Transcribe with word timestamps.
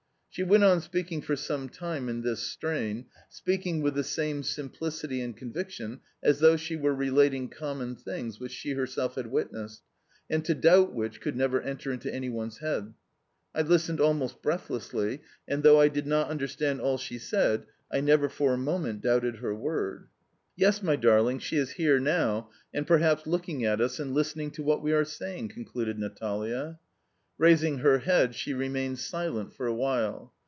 ]She 0.33 0.43
went 0.43 0.63
on 0.63 0.79
speaking 0.79 1.21
for 1.21 1.35
some 1.35 1.67
time 1.67 2.07
in 2.07 2.21
this 2.21 2.39
strain 2.41 3.07
speaking 3.27 3.81
with 3.81 3.95
the 3.95 4.03
same 4.05 4.43
simplicity 4.43 5.19
and 5.19 5.35
conviction 5.35 5.99
as 6.23 6.39
though 6.39 6.55
she 6.55 6.77
were 6.77 6.95
relating 6.95 7.49
common 7.49 7.97
things 7.97 8.39
which 8.39 8.53
she 8.53 8.71
herself 8.71 9.15
had 9.15 9.27
witnessed, 9.27 9.81
and 10.29 10.45
to 10.45 10.53
doubt 10.53 10.93
which 10.93 11.19
could 11.19 11.35
never 11.35 11.61
enter 11.61 11.91
into 11.91 12.13
any 12.15 12.29
one's 12.29 12.59
head. 12.59 12.93
I 13.53 13.63
listened 13.63 13.99
almost 13.99 14.41
breathlessly, 14.41 15.21
and 15.49 15.63
though 15.63 15.81
I 15.81 15.89
did 15.89 16.07
not 16.07 16.29
understand 16.29 16.79
all 16.79 16.97
she 16.97 17.17
said, 17.17 17.65
I 17.91 17.99
never 17.99 18.29
for 18.29 18.53
a 18.53 18.57
moment 18.57 19.01
doubted 19.01 19.39
her 19.39 19.53
word. 19.53 20.07
"Yes, 20.55 20.81
my 20.81 20.95
darling, 20.95 21.39
she 21.39 21.57
is 21.57 21.71
here 21.71 21.99
now, 21.99 22.51
and 22.73 22.87
perhaps 22.87 23.27
looking 23.27 23.65
at 23.65 23.81
us 23.81 23.99
and 23.99 24.13
listening 24.13 24.51
to 24.51 24.63
what 24.63 24.81
we 24.81 24.93
are 24.93 25.03
saying," 25.03 25.49
concluded 25.49 25.99
Natalia. 25.99 26.79
Raising 27.37 27.79
her 27.79 27.97
head, 27.97 28.35
she 28.35 28.53
remained 28.53 28.99
silent 28.99 29.55
for 29.55 29.65
a 29.65 29.73
while. 29.73 30.31